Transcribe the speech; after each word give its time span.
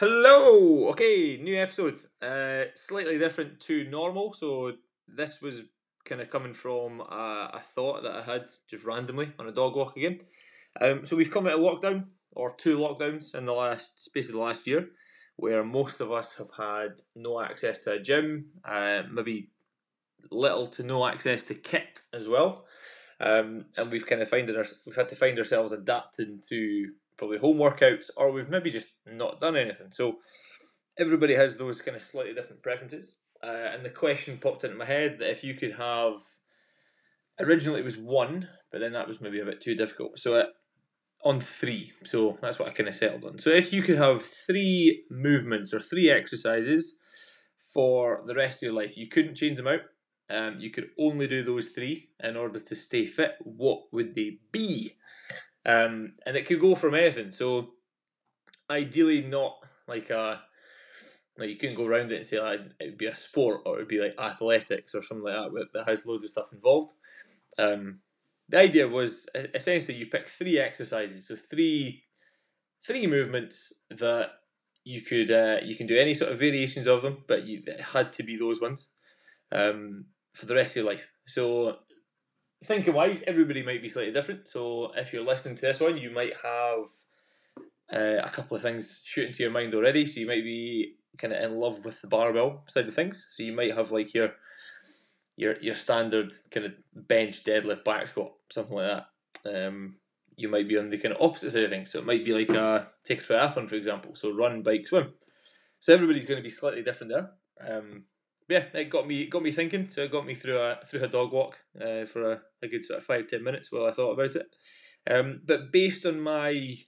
Hello. 0.00 0.90
Okay, 0.90 1.40
new 1.42 1.56
episode. 1.56 2.04
Uh, 2.22 2.66
slightly 2.76 3.18
different 3.18 3.58
to 3.62 3.82
normal. 3.90 4.32
So 4.32 4.74
this 5.08 5.42
was 5.42 5.62
kind 6.04 6.20
of 6.20 6.30
coming 6.30 6.52
from 6.52 7.00
a, 7.00 7.50
a 7.54 7.58
thought 7.58 8.04
that 8.04 8.14
I 8.14 8.22
had 8.22 8.44
just 8.70 8.84
randomly 8.84 9.32
on 9.40 9.48
a 9.48 9.52
dog 9.52 9.74
walk 9.74 9.96
again. 9.96 10.20
Um, 10.80 11.04
so 11.04 11.16
we've 11.16 11.32
come 11.32 11.48
out 11.48 11.54
of 11.54 11.58
lockdown 11.58 12.04
or 12.30 12.54
two 12.54 12.78
lockdowns 12.78 13.34
in 13.34 13.44
the 13.44 13.52
last 13.52 13.98
space 13.98 14.28
of 14.28 14.36
the 14.36 14.40
last 14.40 14.68
year, 14.68 14.86
where 15.34 15.64
most 15.64 16.00
of 16.00 16.12
us 16.12 16.36
have 16.36 16.50
had 16.56 17.00
no 17.16 17.40
access 17.40 17.80
to 17.80 17.94
a 17.94 17.98
gym, 17.98 18.50
uh, 18.64 19.02
maybe 19.12 19.50
little 20.30 20.68
to 20.68 20.84
no 20.84 21.08
access 21.08 21.42
to 21.46 21.54
kit 21.54 22.02
as 22.14 22.28
well. 22.28 22.66
Um, 23.18 23.64
and 23.76 23.90
we've 23.90 24.06
kind 24.06 24.22
of 24.22 24.28
find 24.28 24.48
our, 24.48 24.64
we've 24.86 24.94
had 24.94 25.08
to 25.08 25.16
find 25.16 25.36
ourselves 25.40 25.72
adapting 25.72 26.40
to 26.50 26.92
probably 27.18 27.38
home 27.38 27.58
workouts, 27.58 28.10
or 28.16 28.30
we've 28.30 28.48
maybe 28.48 28.70
just 28.70 28.94
not 29.06 29.40
done 29.40 29.56
anything. 29.56 29.88
So 29.90 30.18
everybody 30.98 31.34
has 31.34 31.56
those 31.56 31.82
kind 31.82 31.96
of 31.96 32.02
slightly 32.02 32.32
different 32.32 32.62
preferences. 32.62 33.18
Uh, 33.42 33.70
and 33.72 33.84
the 33.84 33.90
question 33.90 34.38
popped 34.38 34.64
into 34.64 34.76
my 34.76 34.84
head 34.84 35.18
that 35.18 35.30
if 35.30 35.44
you 35.44 35.54
could 35.54 35.72
have, 35.72 36.14
originally 37.38 37.80
it 37.80 37.84
was 37.84 37.98
one, 37.98 38.48
but 38.72 38.80
then 38.80 38.92
that 38.92 39.06
was 39.06 39.20
maybe 39.20 39.40
a 39.40 39.44
bit 39.44 39.60
too 39.60 39.74
difficult. 39.74 40.18
So 40.18 40.36
it, 40.36 40.46
uh, 40.46 40.48
on 41.28 41.40
three, 41.40 41.92
so 42.04 42.38
that's 42.40 42.60
what 42.60 42.68
I 42.68 42.72
kind 42.72 42.88
of 42.88 42.94
settled 42.94 43.24
on. 43.24 43.40
So 43.40 43.50
if 43.50 43.72
you 43.72 43.82
could 43.82 43.98
have 43.98 44.22
three 44.22 45.04
movements 45.10 45.74
or 45.74 45.80
three 45.80 46.08
exercises 46.10 46.96
for 47.74 48.22
the 48.26 48.34
rest 48.34 48.62
of 48.62 48.68
your 48.68 48.72
life, 48.72 48.96
you 48.96 49.08
couldn't 49.08 49.34
change 49.34 49.56
them 49.56 49.66
out. 49.66 49.80
Um, 50.30 50.58
you 50.60 50.70
could 50.70 50.90
only 50.98 51.26
do 51.26 51.42
those 51.42 51.68
three 51.68 52.10
in 52.22 52.36
order 52.36 52.60
to 52.60 52.74
stay 52.76 53.04
fit. 53.04 53.32
What 53.40 53.92
would 53.92 54.14
they 54.14 54.38
be? 54.52 54.94
Um, 55.68 56.14
and 56.24 56.34
it 56.34 56.46
could 56.46 56.60
go 56.60 56.74
from 56.74 56.94
anything. 56.94 57.30
So 57.30 57.74
ideally, 58.70 59.20
not 59.22 59.58
like 59.86 60.08
a 60.08 60.40
like 61.36 61.50
you 61.50 61.56
couldn't 61.56 61.76
go 61.76 61.86
around 61.86 62.10
it 62.10 62.16
and 62.16 62.26
say 62.26 62.40
like, 62.40 62.60
it 62.80 62.86
would 62.86 62.98
be 62.98 63.06
a 63.06 63.14
sport 63.14 63.60
or 63.64 63.76
it 63.76 63.78
would 63.80 63.88
be 63.88 64.00
like 64.00 64.18
athletics 64.18 64.94
or 64.94 65.02
something 65.02 65.24
like 65.24 65.34
that 65.34 65.68
that 65.72 65.84
has 65.86 66.04
loads 66.04 66.24
of 66.24 66.30
stuff 66.30 66.52
involved. 66.52 66.94
Um, 67.58 68.00
the 68.48 68.58
idea 68.58 68.88
was 68.88 69.28
essentially 69.54 69.98
you 69.98 70.06
pick 70.06 70.26
three 70.26 70.58
exercises, 70.58 71.28
so 71.28 71.36
three 71.36 72.04
three 72.84 73.06
movements 73.06 73.74
that 73.90 74.30
you 74.84 75.02
could 75.02 75.30
uh, 75.30 75.58
you 75.62 75.76
can 75.76 75.86
do 75.86 75.98
any 75.98 76.14
sort 76.14 76.32
of 76.32 76.38
variations 76.38 76.86
of 76.86 77.02
them, 77.02 77.24
but 77.28 77.44
you 77.44 77.62
it 77.66 77.80
had 77.80 78.12
to 78.14 78.22
be 78.22 78.36
those 78.36 78.60
ones 78.60 78.88
um, 79.52 80.06
for 80.32 80.46
the 80.46 80.54
rest 80.54 80.76
of 80.76 80.82
your 80.82 80.92
life. 80.92 81.08
So 81.26 81.76
thinking 82.62 82.94
wise, 82.94 83.22
everybody 83.26 83.62
might 83.62 83.82
be 83.82 83.88
slightly 83.88 84.12
different. 84.12 84.48
So 84.48 84.92
if 84.96 85.12
you're 85.12 85.24
listening 85.24 85.56
to 85.56 85.62
this 85.62 85.80
one, 85.80 85.96
you 85.96 86.10
might 86.10 86.34
have 86.42 86.86
uh, 87.92 88.22
a 88.22 88.30
couple 88.30 88.56
of 88.56 88.62
things 88.62 89.00
shooting 89.04 89.32
to 89.32 89.42
your 89.42 89.52
mind 89.52 89.74
already. 89.74 90.06
So 90.06 90.20
you 90.20 90.26
might 90.26 90.44
be 90.44 90.96
kind 91.16 91.32
of 91.32 91.42
in 91.42 91.58
love 91.58 91.84
with 91.84 92.00
the 92.00 92.08
barbell 92.08 92.64
side 92.68 92.88
of 92.88 92.94
things. 92.94 93.26
So 93.30 93.42
you 93.42 93.52
might 93.52 93.74
have 93.74 93.90
like 93.90 94.14
your 94.14 94.34
your 95.36 95.60
your 95.60 95.74
standard 95.74 96.32
kind 96.50 96.66
of 96.66 96.72
bench, 96.94 97.44
deadlift, 97.44 97.84
back 97.84 98.08
squat, 98.08 98.32
something 98.50 98.76
like 98.76 99.04
that. 99.44 99.66
Um, 99.66 99.96
you 100.36 100.48
might 100.48 100.68
be 100.68 100.78
on 100.78 100.90
the 100.90 100.98
kind 100.98 101.14
of 101.14 101.22
opposite 101.22 101.52
side 101.52 101.64
of 101.64 101.70
things. 101.70 101.90
So 101.90 102.00
it 102.00 102.06
might 102.06 102.24
be 102.24 102.32
like 102.32 102.50
a 102.50 102.88
take 103.04 103.20
a 103.20 103.22
triathlon 103.22 103.68
for 103.68 103.76
example. 103.76 104.14
So 104.14 104.32
run, 104.32 104.62
bike, 104.62 104.86
swim. 104.86 105.14
So 105.80 105.94
everybody's 105.94 106.26
going 106.26 106.38
to 106.38 106.44
be 106.44 106.50
slightly 106.50 106.82
different 106.82 107.12
there. 107.12 107.30
Um, 107.60 108.04
yeah, 108.48 108.64
it 108.72 108.90
got 108.90 109.06
me 109.06 109.26
got 109.26 109.42
me 109.42 109.52
thinking. 109.52 109.88
So 109.88 110.02
it 110.02 110.12
got 110.12 110.26
me 110.26 110.34
through 110.34 110.58
a 110.58 110.78
through 110.84 111.04
a 111.04 111.08
dog 111.08 111.32
walk 111.32 111.58
uh, 111.80 112.06
for 112.06 112.32
a, 112.32 112.40
a 112.62 112.68
good 112.68 112.84
sort 112.84 112.98
of 112.98 113.04
five 113.04 113.28
ten 113.28 113.44
minutes 113.44 113.70
while 113.70 113.86
I 113.86 113.92
thought 113.92 114.12
about 114.12 114.36
it. 114.36 114.46
Um, 115.10 115.42
but 115.46 115.72
based 115.72 116.06
on 116.06 116.20
my 116.20 116.78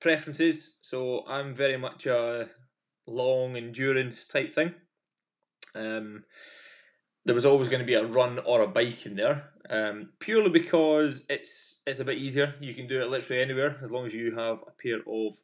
preferences, 0.00 0.78
so 0.82 1.24
I'm 1.26 1.54
very 1.54 1.76
much 1.76 2.06
a 2.06 2.48
long 3.06 3.56
endurance 3.56 4.26
type 4.26 4.52
thing. 4.52 4.74
Um, 5.74 6.24
there 7.24 7.34
was 7.34 7.46
always 7.46 7.68
going 7.68 7.80
to 7.80 7.86
be 7.86 7.94
a 7.94 8.06
run 8.06 8.38
or 8.38 8.62
a 8.62 8.68
bike 8.68 9.04
in 9.04 9.16
there, 9.16 9.50
um, 9.68 10.10
purely 10.20 10.50
because 10.50 11.26
it's 11.28 11.82
it's 11.86 12.00
a 12.00 12.04
bit 12.04 12.18
easier. 12.18 12.54
You 12.60 12.74
can 12.74 12.86
do 12.86 13.02
it 13.02 13.10
literally 13.10 13.42
anywhere 13.42 13.78
as 13.82 13.90
long 13.90 14.06
as 14.06 14.14
you 14.14 14.36
have 14.36 14.58
a 14.66 14.82
pair 14.82 14.98
of 14.98 15.34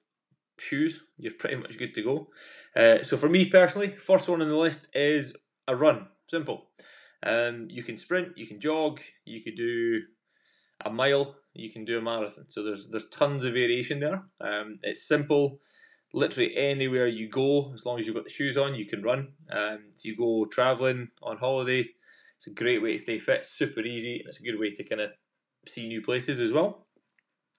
shoes, 0.59 1.01
you're 1.17 1.33
pretty 1.39 1.57
much 1.57 1.79
good 1.79 1.95
to 1.95 2.03
go. 2.03 2.29
Uh, 2.77 3.03
so 3.03 3.17
for 3.17 3.29
me 3.29 3.49
personally, 3.49 3.89
first 3.89 4.29
one 4.29 4.43
on 4.43 4.49
the 4.49 4.57
list 4.57 4.89
is 4.95 5.37
a 5.67 5.77
run. 5.77 6.09
Simple. 6.27 6.69
Um, 7.25 7.69
you 7.71 7.83
can 7.83 7.97
sprint, 7.97 8.37
you 8.37 8.47
can 8.47 8.61
jog, 8.61 9.01
you 9.25 9.43
could 9.43 9.55
do 9.55 10.03
a 10.85 10.91
mile, 10.91 11.37
you 11.55 11.71
can 11.71 11.85
do 11.85 11.99
a 11.99 12.03
marathon. 12.03 12.47
So 12.49 12.63
there's 12.63 12.89
there's 12.89 13.09
tons 13.09 13.45
of 13.45 13.53
variation 13.53 14.01
there. 14.01 14.25
Um, 14.41 14.79
it's 14.83 15.07
simple. 15.07 15.61
Literally 16.15 16.55
anywhere 16.57 17.07
you 17.07 17.29
go, 17.29 17.73
as 17.73 17.87
long 17.87 17.99
as 17.99 18.07
you've 18.07 18.17
got 18.17 18.25
the 18.25 18.31
shoes 18.31 18.59
on, 18.59 18.75
you 18.75 18.87
can 18.87 19.03
run. 19.03 19.33
Um, 19.51 19.91
if 19.97 20.05
you 20.05 20.17
go 20.17 20.45
traveling 20.45 21.09
on 21.23 21.39
holiday, 21.39 21.89
it's 22.37 22.47
a 22.47 22.51
great 22.51 22.83
way 22.83 22.93
to 22.93 22.99
stay 22.99 23.19
fit. 23.19 23.47
Super 23.47 23.81
easy, 23.81 24.19
and 24.19 24.29
it's 24.29 24.41
a 24.41 24.43
good 24.43 24.59
way 24.59 24.71
to 24.71 24.84
kind 24.84 25.01
of 25.01 25.11
see 25.67 25.89
new 25.89 26.03
places 26.03 26.41
as 26.41 26.53
well. 26.53 26.87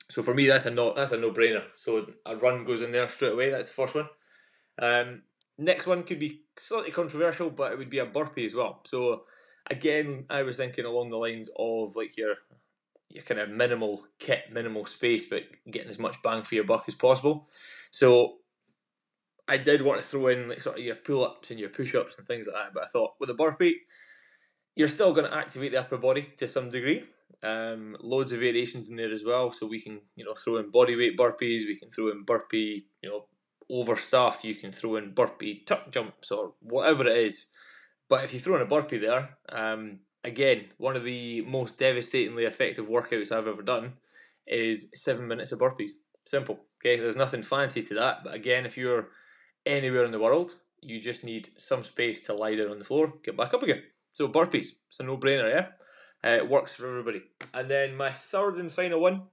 So 0.09 0.21
for 0.21 0.33
me, 0.33 0.47
that's 0.47 0.65
a 0.65 0.71
no 0.71 0.93
that's 0.93 1.11
a 1.11 1.17
no 1.17 1.31
brainer. 1.31 1.63
So 1.75 2.07
a 2.25 2.35
run 2.35 2.65
goes 2.65 2.81
in 2.81 2.91
there 2.91 3.07
straight 3.07 3.33
away. 3.33 3.49
That's 3.49 3.69
the 3.69 3.73
first 3.73 3.95
one. 3.95 4.09
Um, 4.79 5.23
next 5.57 5.87
one 5.87 6.03
could 6.03 6.19
be 6.19 6.41
slightly 6.57 6.91
controversial, 6.91 7.49
but 7.49 7.71
it 7.71 7.77
would 7.77 7.89
be 7.89 7.99
a 7.99 8.05
burpee 8.05 8.45
as 8.45 8.55
well. 8.55 8.81
So 8.85 9.23
again, 9.69 10.25
I 10.29 10.43
was 10.43 10.57
thinking 10.57 10.85
along 10.85 11.09
the 11.09 11.17
lines 11.17 11.49
of 11.57 11.95
like 11.95 12.17
your 12.17 12.35
your 13.09 13.23
kind 13.23 13.39
of 13.39 13.49
minimal 13.49 14.05
kit, 14.19 14.51
minimal 14.51 14.85
space, 14.85 15.29
but 15.29 15.43
getting 15.69 15.89
as 15.89 15.99
much 15.99 16.21
bang 16.23 16.43
for 16.43 16.55
your 16.55 16.63
buck 16.63 16.85
as 16.87 16.95
possible. 16.95 17.49
So 17.91 18.37
I 19.47 19.57
did 19.57 19.81
want 19.81 20.01
to 20.01 20.07
throw 20.07 20.27
in 20.27 20.49
like 20.49 20.61
sort 20.61 20.79
of 20.79 20.83
your 20.83 20.95
pull 20.95 21.25
ups 21.25 21.51
and 21.51 21.59
your 21.59 21.69
push 21.69 21.93
ups 21.95 22.17
and 22.17 22.25
things 22.25 22.47
like 22.47 22.55
that, 22.55 22.73
but 22.73 22.83
I 22.83 22.87
thought 22.87 23.13
with 23.19 23.29
a 23.29 23.33
burpee, 23.33 23.81
you're 24.75 24.87
still 24.87 25.13
going 25.13 25.29
to 25.29 25.37
activate 25.37 25.71
the 25.71 25.79
upper 25.79 25.97
body 25.97 26.29
to 26.37 26.47
some 26.47 26.71
degree. 26.71 27.03
Um, 27.43 27.97
loads 27.99 28.31
of 28.31 28.39
variations 28.39 28.89
in 28.89 28.95
there 28.95 29.11
as 29.11 29.23
well. 29.25 29.51
So 29.51 29.67
we 29.67 29.81
can, 29.81 30.01
you 30.15 30.25
know, 30.25 30.33
throw 30.33 30.57
in 30.57 30.71
body 30.71 30.95
weight 30.95 31.17
burpees. 31.17 31.65
We 31.65 31.77
can 31.77 31.89
throw 31.89 32.09
in 32.09 32.23
burpee, 32.23 32.87
you 33.01 33.09
know, 33.09 33.25
over 33.69 33.95
stuff. 33.95 34.43
You 34.43 34.55
can 34.55 34.71
throw 34.71 34.95
in 34.95 35.13
burpee 35.13 35.63
tuck 35.65 35.91
jumps 35.91 36.31
or 36.31 36.53
whatever 36.61 37.05
it 37.07 37.17
is. 37.17 37.47
But 38.09 38.23
if 38.23 38.33
you 38.33 38.39
throw 38.39 38.55
in 38.55 38.61
a 38.61 38.65
burpee 38.65 38.97
there, 38.97 39.37
um, 39.49 39.99
again, 40.23 40.65
one 40.77 40.95
of 40.95 41.03
the 41.03 41.41
most 41.41 41.79
devastatingly 41.79 42.45
effective 42.45 42.87
workouts 42.87 43.31
I've 43.31 43.47
ever 43.47 43.61
done 43.61 43.93
is 44.47 44.89
seven 44.93 45.27
minutes 45.27 45.51
of 45.51 45.59
burpees. 45.59 45.91
Simple. 46.25 46.59
Okay, 46.79 46.99
there's 46.99 47.15
nothing 47.15 47.43
fancy 47.43 47.81
to 47.83 47.93
that. 47.95 48.23
But 48.23 48.33
again, 48.33 48.65
if 48.65 48.77
you're 48.77 49.09
anywhere 49.65 50.05
in 50.05 50.11
the 50.11 50.19
world, 50.19 50.55
you 50.81 50.99
just 50.99 51.23
need 51.23 51.49
some 51.57 51.83
space 51.83 52.21
to 52.21 52.33
lie 52.33 52.55
down 52.55 52.69
on 52.69 52.79
the 52.79 52.85
floor, 52.85 53.13
get 53.23 53.37
back 53.37 53.53
up 53.53 53.63
again. 53.63 53.83
So 54.13 54.27
burpees, 54.27 54.67
it's 54.87 54.99
a 54.99 55.03
no-brainer, 55.03 55.49
yeah. 55.51 55.67
Uh, 56.25 56.37
it 56.37 56.49
works 56.49 56.75
for 56.75 56.87
everybody. 56.87 57.23
And 57.53 57.69
then 57.69 57.95
my 57.95 58.09
third 58.09 58.57
and 58.57 58.71
final 58.71 59.01
one, 59.01 59.23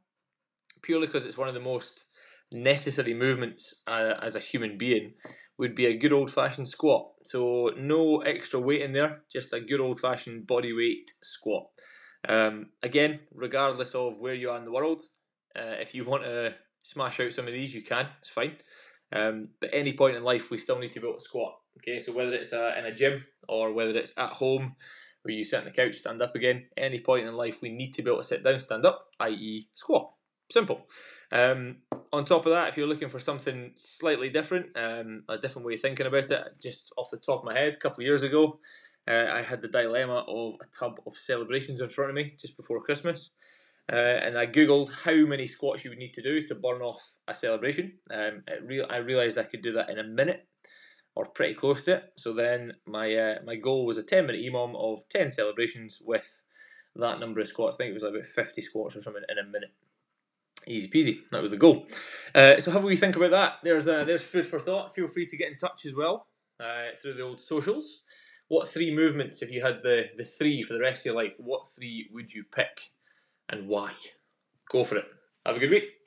purely 0.82 1.06
because 1.06 1.26
it's 1.26 1.38
one 1.38 1.48
of 1.48 1.54
the 1.54 1.60
most 1.60 2.06
necessary 2.50 3.14
movements 3.14 3.82
uh, 3.86 4.14
as 4.20 4.34
a 4.34 4.40
human 4.40 4.76
being, 4.76 5.14
would 5.58 5.74
be 5.74 5.86
a 5.86 5.96
good 5.96 6.12
old 6.12 6.32
fashioned 6.32 6.68
squat. 6.68 7.12
So 7.24 7.72
no 7.76 8.22
extra 8.22 8.58
weight 8.58 8.80
in 8.80 8.92
there, 8.92 9.22
just 9.30 9.52
a 9.52 9.60
good 9.60 9.80
old 9.80 10.00
fashioned 10.00 10.46
body 10.46 10.72
weight 10.72 11.10
squat. 11.22 11.66
Um, 12.28 12.70
again, 12.82 13.20
regardless 13.32 13.94
of 13.94 14.20
where 14.20 14.34
you 14.34 14.50
are 14.50 14.58
in 14.58 14.64
the 14.64 14.72
world, 14.72 15.02
uh, 15.54 15.76
if 15.80 15.94
you 15.94 16.04
want 16.04 16.24
to 16.24 16.54
smash 16.82 17.20
out 17.20 17.32
some 17.32 17.46
of 17.46 17.52
these, 17.52 17.74
you 17.74 17.82
can. 17.82 18.06
It's 18.20 18.30
fine. 18.30 18.56
Um, 19.12 19.48
but 19.60 19.70
any 19.72 19.92
point 19.92 20.16
in 20.16 20.24
life, 20.24 20.50
we 20.50 20.58
still 20.58 20.78
need 20.78 20.92
to 20.92 21.00
be 21.00 21.06
able 21.06 21.18
to 21.18 21.24
squat. 21.24 21.54
Okay, 21.78 22.00
so 22.00 22.12
whether 22.12 22.32
it's 22.32 22.52
uh, 22.52 22.74
in 22.78 22.86
a 22.86 22.94
gym 22.94 23.24
or 23.50 23.72
whether 23.72 23.90
it's 23.90 24.12
at 24.16 24.30
home, 24.34 24.76
where 25.22 25.34
you 25.34 25.44
sit 25.44 25.58
on 25.58 25.64
the 25.64 25.70
couch, 25.70 25.96
stand 25.96 26.22
up 26.22 26.34
again. 26.34 26.66
Any 26.76 27.00
point 27.00 27.26
in 27.26 27.34
life, 27.34 27.60
we 27.60 27.70
need 27.70 27.92
to 27.94 28.02
be 28.02 28.10
able 28.10 28.20
to 28.20 28.26
sit 28.26 28.42
down, 28.42 28.60
stand 28.60 28.86
up, 28.86 29.08
i.e., 29.20 29.68
squat. 29.74 30.12
Simple. 30.50 30.86
Um, 31.30 31.78
on 32.12 32.24
top 32.24 32.46
of 32.46 32.52
that, 32.52 32.68
if 32.68 32.76
you're 32.76 32.88
looking 32.88 33.08
for 33.08 33.20
something 33.20 33.72
slightly 33.76 34.30
different, 34.30 34.76
um, 34.76 35.24
a 35.28 35.38
different 35.38 35.66
way 35.66 35.74
of 35.74 35.80
thinking 35.80 36.06
about 36.06 36.30
it, 36.30 36.44
just 36.60 36.92
off 36.96 37.10
the 37.10 37.18
top 37.18 37.40
of 37.40 37.44
my 37.44 37.54
head, 37.54 37.74
a 37.74 37.76
couple 37.76 38.02
of 38.02 38.06
years 38.06 38.22
ago, 38.22 38.58
uh, 39.08 39.26
I 39.32 39.42
had 39.42 39.62
the 39.62 39.68
dilemma 39.68 40.24
of 40.26 40.54
a 40.60 40.66
tub 40.66 41.00
of 41.06 41.16
celebrations 41.16 41.80
in 41.80 41.88
front 41.88 42.10
of 42.10 42.16
me 42.16 42.34
just 42.38 42.56
before 42.56 42.82
Christmas. 42.82 43.30
Uh, 43.92 43.96
and 43.96 44.38
I 44.38 44.46
googled 44.46 44.92
how 45.04 45.26
many 45.26 45.46
squats 45.46 45.84
you 45.84 45.90
would 45.90 45.98
need 45.98 46.14
to 46.14 46.22
do 46.22 46.40
to 46.42 46.54
burn 46.54 46.80
off 46.80 47.16
a 47.26 47.34
celebration. 47.34 47.94
Um, 48.10 48.42
re- 48.62 48.86
I 48.88 48.98
realised 48.98 49.36
I 49.36 49.42
could 49.42 49.62
do 49.62 49.72
that 49.72 49.90
in 49.90 49.98
a 49.98 50.04
minute 50.04 50.46
or 51.14 51.26
pretty 51.26 51.54
close 51.54 51.82
to 51.84 51.96
it. 51.96 52.12
So 52.16 52.32
then 52.32 52.74
my 52.86 53.14
uh, 53.14 53.38
my 53.44 53.56
goal 53.56 53.86
was 53.86 53.98
a 53.98 54.02
10 54.02 54.26
minute 54.26 54.42
EMOM 54.42 54.76
of 54.76 55.08
10 55.08 55.32
celebrations 55.32 56.00
with 56.04 56.44
that 56.96 57.20
number 57.20 57.40
of 57.40 57.48
squats. 57.48 57.76
I 57.76 57.78
think 57.78 57.90
it 57.90 57.94
was 57.94 58.02
about 58.02 58.24
50 58.24 58.62
squats 58.62 58.96
or 58.96 59.02
something 59.02 59.22
in 59.28 59.38
a 59.38 59.44
minute. 59.44 59.72
Easy 60.66 60.88
peasy. 60.88 61.28
That 61.30 61.42
was 61.42 61.50
the 61.50 61.56
goal. 61.56 61.86
Uh, 62.34 62.60
so 62.60 62.70
have 62.70 62.84
a 62.84 62.86
we 62.86 62.96
think 62.96 63.16
about 63.16 63.30
that? 63.30 63.54
There's 63.62 63.88
uh, 63.88 64.04
there's 64.04 64.24
food 64.24 64.46
for 64.46 64.58
thought. 64.58 64.94
Feel 64.94 65.08
free 65.08 65.26
to 65.26 65.36
get 65.36 65.50
in 65.50 65.56
touch 65.56 65.86
as 65.86 65.94
well 65.94 66.26
uh, 66.60 66.96
through 67.00 67.14
the 67.14 67.22
old 67.22 67.40
socials. 67.40 68.02
What 68.48 68.68
three 68.68 68.92
movements, 68.92 69.42
if 69.42 69.52
you 69.52 69.62
had 69.62 69.80
the, 69.82 70.10
the 70.16 70.24
three 70.24 70.64
for 70.64 70.74
the 70.74 70.80
rest 70.80 71.02
of 71.02 71.12
your 71.12 71.22
life, 71.22 71.34
what 71.38 71.70
three 71.70 72.10
would 72.12 72.34
you 72.34 72.42
pick 72.42 72.90
and 73.48 73.68
why? 73.68 73.92
Go 74.68 74.84
for 74.84 74.96
it. 74.96 75.04
Have 75.46 75.56
a 75.56 75.60
good 75.60 75.70
week. 75.70 75.99